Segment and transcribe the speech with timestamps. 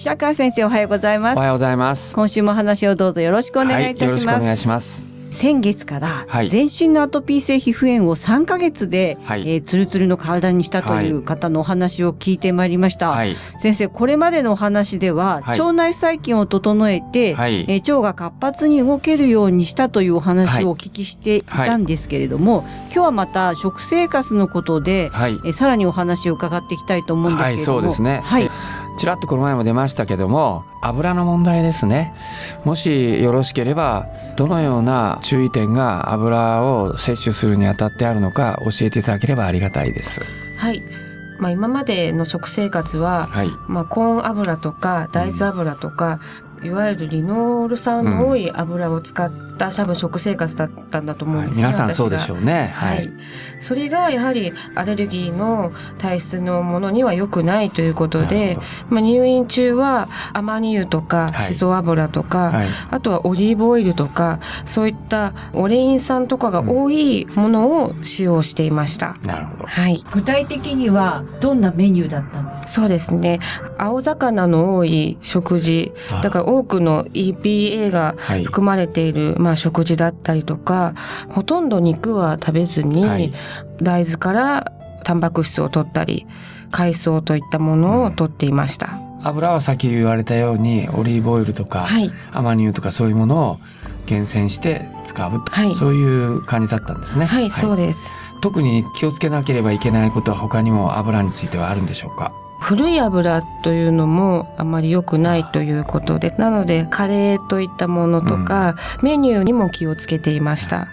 [0.00, 1.36] 白川先生おはようございます。
[1.36, 2.14] おはようございます。
[2.14, 5.06] 今週も話をどうぞよろしくお願いいたします、はい、よろしくお願いします。
[5.30, 6.48] 先月からはい。
[6.48, 9.42] 全身のアトピー性皮膚炎を3ヶ月で、はい。
[9.42, 15.60] えーツルツルの体にしたという方のお話を聞いてまいりました、はい、先生これまでのお話では、はい。
[15.60, 17.66] 腸内細菌を整えて、はい。
[17.68, 28.22] えー腸が活発に動けるようにしたというお話をお聞きしていたんですけれども、今日はまた食生活のことで、はい、えーさらにお話を伺っていきたいと思うんですけれども、はい、そうですね。
[28.24, 28.50] はい、
[29.00, 32.14] ちらっとこの前も出ましたけども、油の問題ですね。
[32.66, 34.04] もしよろしければ、
[34.36, 40.20] どのような注意点が油を摂取するにあたってあるのか教えていただければありがたいです。
[40.58, 40.82] はい。
[41.38, 46.20] まあ今までの食生活は、はい、まあコーン油とか大豆油とか、
[46.62, 52.72] いわゆるリノール酸の多い油を使った多分食生活だったんだと思うんですね、皆さんそうでしょうね。
[52.74, 53.10] はい。
[53.60, 58.58] それがやはりアレルギーの体質のものには良くないということで、
[58.88, 69.16] まあ、入院中はアマニ油とかはいシソ油とか、はい、あとはオリーブオイルとかそういったオレイン酸とかが多いものを使用していました。
[69.24, 69.66] なるほど。
[69.66, 70.02] はい。
[70.12, 72.49] 具体的にはどんなメニューだったんですか？
[72.66, 73.40] そうですね。
[73.78, 75.92] 青魚の多い食事。
[76.22, 80.94] だから多くの EPA がはい、含まれている、まあ、食事だったりとか、
[81.28, 83.32] ほとんど肉は食べずに、はい
[83.82, 84.72] 大豆から
[85.04, 86.26] タンパク質を取ったり、
[86.70, 88.90] 海藻といったものを取っていました。
[89.22, 92.10] 油は先言われたようにオリーブオイルとか、はい。
[92.32, 93.58] アマニ油とかそういうものを
[94.06, 97.26] 厳選して使うと、はいそういう感じだったんですね。
[97.26, 98.10] はい、そうです。
[98.40, 102.32] 特に気をつけなければいけないことは他にも油についてはあるんでしょうか？
[102.60, 110.88] 古い油というのもあまり良くないということで、なのでカレーといったものとか、メニューにも気をつけていました。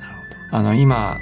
[0.52, 1.19] あの今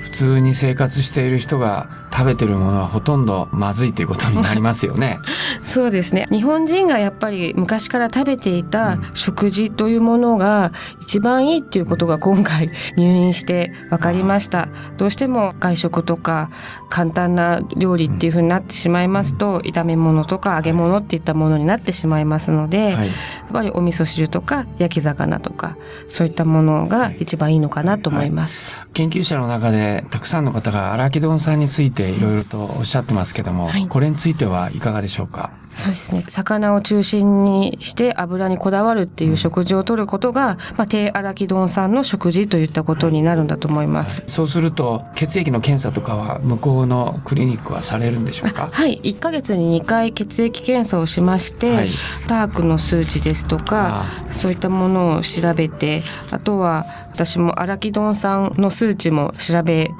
[0.00, 5.18] 普通に生活している人が食べてるものはほとんどまずいということになりますよね。
[5.64, 6.26] そうですね。
[6.30, 14.68] 日本人がやっぱり昔から食べていた食事というものが一番いいっていうことが今回入院して分かりました。
[14.98, 16.50] どうしても外食とか
[16.90, 25.76] 簡単な料理っていう風になってしまいますと、炒め物とか揚げ物っていったものになってしまいますので、はい、やっぱりお味噌汁とか焼き魚とか
[26.08, 28.72] そういったものが一番いいのかなと思います。
[28.92, 33.86] 研究者の中でたくさんの方がアラキドン酸についていろいろとおっしゃってますけども、はい。
[33.86, 35.52] これについてはいかがでしょうか？
[35.74, 36.24] そうですね。
[36.28, 44.22] 魚を中心にして油にこだわるっていう食事をとることが、まあ、低アラキドン酸の食事といったことになるんだと思います。
[44.26, 48.68] そうすると血液の検査とかは向こうのクリニックはされるんでしょうか？
[48.70, 49.00] はい。
[49.02, 51.88] 1ヶ月に2回血液検査をしまして、はい。
[52.28, 59.90] タークの数値ですとか、そういったものを調べて、あとは私もアラキドン酸の数値も調べ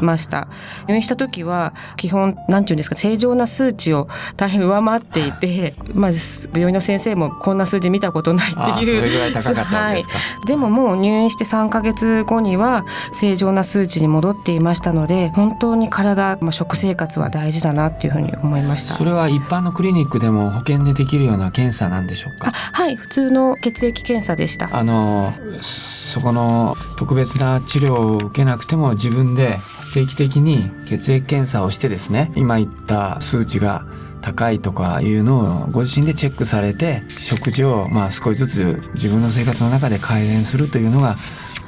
[0.00, 0.48] ました。
[0.86, 8.86] 入院した時は、基本、なんていうんですか、正常な数値を大変上回っていて、まず、病院の先生もこんな数字見たことないってああいう。
[8.86, 10.02] ではい
[10.46, 18.94] でももう入院して3ヶ月後には正常な数値に戻っていましたので、本当に体、まあ、食生活は大事だなっていうふうに思いました。
[18.94, 24.68] それは一般のクリニックでも保険でできるような検査なんでしょうあかはい、普通の血液検査でした。
[24.72, 29.58] あのそこの特別な治療を受けなくても自分で
[29.92, 33.86] 定期的に血液検査をしてですね今言った数値が
[34.20, 41.16] 高いとかいうのをご自身でチェックされて食事をまあ少しずつ自分の生活の中で改善するというのが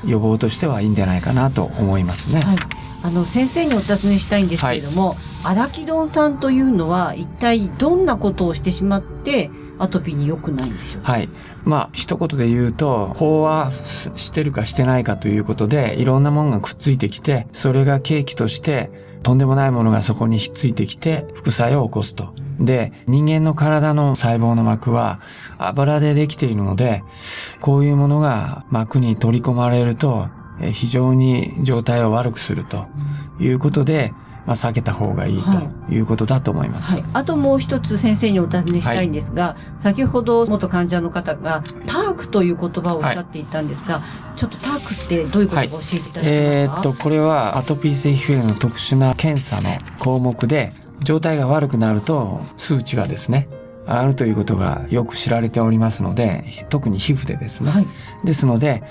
[0.05, 2.40] 予防としてはいいんじゃないかなと思いますね。
[2.40, 2.58] はい、
[3.02, 11.12] あの先生にお尋ねしたいんですけれども、アラキドン酸というのは一体どんなことをしてしまってアトピーに良くないんでしょうか？
[11.12, 11.29] はい。
[11.64, 18.91] まあ、一言で言うと、飽和してるかしてないかということで、いろんなものがくっついてきて、それが契機として、
[19.23, 22.35] とんでもないものがそこにひっついてきて、副作用を起こすと。
[22.58, 25.20] で、人間の体の細胞の膜は
[25.58, 27.02] 油でできているので、
[27.61, 30.29] こういうものが膜に取り込まれると、
[30.73, 32.87] 非常に状態を悪くすると
[33.39, 34.12] いうことで、
[34.47, 36.95] まあ、避けた方がいいということだと思います。
[36.97, 44.03] はい、あともう一つ先生にお尋ねしたいんですが、はい、先ほど元患者の方がタークという言葉をおっしゃっていたんですが、は
[44.35, 49.69] い、ちょっとタークってどういうことか教えていただけますか、えー、っと、これはアトピー性皮膚炎の特殊な検査の
[49.99, 50.73] 項目で、
[51.03, 53.49] 状態が悪くなると数値がですね、
[53.87, 57.71] あるということがよく知られておりますので、特に皮膚でですね。
[57.71, 57.87] はい、
[58.25, 58.83] ですので、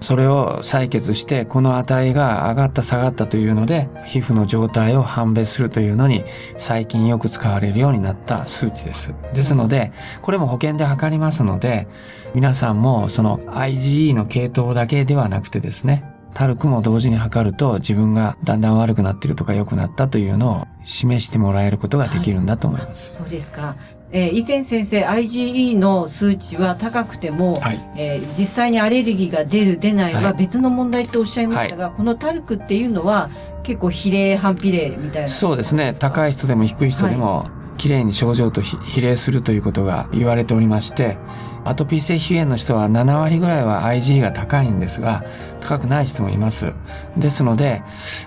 [0.00, 6.24] それを採血して、この値が上がった下がったというので、皮膚の状態を判別するというのに、
[6.56, 9.14] 最近よく使われるようになった数値です。
[9.32, 9.92] ですので、
[10.22, 11.86] これも保険で測りますので、
[12.34, 16.04] 皆さんもその IgE の系統だけではなくてですね、
[16.34, 23.20] タルクも同時に測ると自分がだんだん悪くなっているとか良くなったというのを示してもらえることができるんだと思います。
[23.20, 23.76] はい、そうですか。
[24.12, 33.30] えー、以前先生 IgE の数値は高くても、はい、えー、実際にアレルギーが出る出ないは別の問題とおっしゃいましたが、はい、このタルクっていうのは
[33.62, 35.28] 結構比例反比例みたいな。
[35.28, 35.94] そうですね。
[35.98, 41.16] 高い人でも低い人でも、はい、綺麗に症状と比例するということが言われておりまして
[41.64, 45.24] アトピー性皮膚炎の人は7割ぐらいは IgE が高いんですが
[45.60, 46.74] 高くない人もいます。
[47.16, 47.82] ですので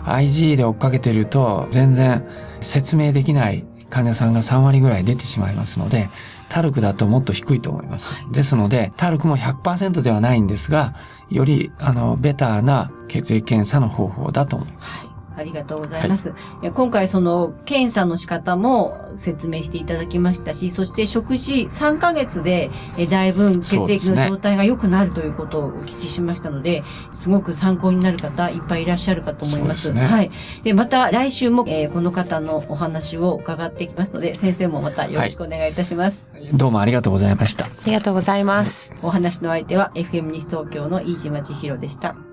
[0.06, 2.25] IgE で追っかけてると全然
[2.62, 6.10] 説明できない患者さんが3割ぐらい出てしまいますので、
[6.50, 8.12] タルクだともっと低いと思います。
[8.31, 10.95] ですので、タルクも100%ではないんですが、
[11.30, 15.12] より、あの、ベターな血液検査の方法だと思います。
[15.44, 16.31] ありがとうございます。
[16.31, 22.72] はい、今回その検査の仕方も説明していただきましたし、そして食事3ヶ月で
[23.10, 29.90] だいぶ血液の状態が良くなるということをお聞きしましたので、でね、すごく参考になる方いっぱいいらっしゃるかと思います。
[29.90, 30.31] すね、はい。
[30.63, 36.30] で、また来週も、えー、この方のお話を伺っていきますので、先生もまたよろしくお願いいたします。
[36.34, 37.66] はい、どうもありがとうございました。
[37.66, 38.95] ありがとうございます。
[39.04, 42.32] お話の相手は FM 西東京の飯島千尋でした。